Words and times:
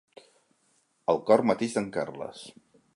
Al 1.15 1.21
cor 1.29 1.45
mateix 1.53 1.77
d'en 1.77 1.95
Carles. 1.99 2.45